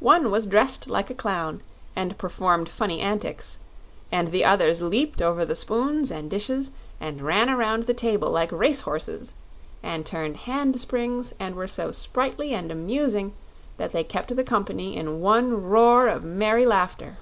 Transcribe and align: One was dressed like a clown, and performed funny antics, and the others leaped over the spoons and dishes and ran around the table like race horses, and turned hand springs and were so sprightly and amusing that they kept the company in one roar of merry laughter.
One 0.00 0.30
was 0.30 0.46
dressed 0.46 0.88
like 0.88 1.10
a 1.10 1.14
clown, 1.14 1.60
and 1.94 2.16
performed 2.16 2.66
funny 2.66 2.98
antics, 3.02 3.58
and 4.10 4.28
the 4.28 4.42
others 4.42 4.80
leaped 4.80 5.20
over 5.20 5.44
the 5.44 5.54
spoons 5.54 6.10
and 6.10 6.30
dishes 6.30 6.70
and 6.98 7.20
ran 7.20 7.50
around 7.50 7.82
the 7.84 7.92
table 7.92 8.30
like 8.30 8.50
race 8.52 8.80
horses, 8.80 9.34
and 9.82 10.06
turned 10.06 10.38
hand 10.38 10.80
springs 10.80 11.34
and 11.38 11.54
were 11.56 11.68
so 11.68 11.90
sprightly 11.90 12.54
and 12.54 12.72
amusing 12.72 13.34
that 13.76 13.92
they 13.92 14.02
kept 14.02 14.34
the 14.34 14.44
company 14.44 14.96
in 14.96 15.20
one 15.20 15.62
roar 15.64 16.08
of 16.08 16.24
merry 16.24 16.64
laughter. 16.64 17.18